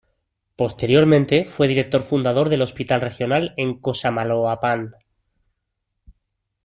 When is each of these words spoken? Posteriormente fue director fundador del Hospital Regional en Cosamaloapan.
Posteriormente 0.55 1.45
fue 1.45 1.67
director 1.67 2.01
fundador 2.01 2.49
del 2.49 2.63
Hospital 2.63 3.01
Regional 3.01 3.53
en 3.55 3.77
Cosamaloapan. 3.79 4.95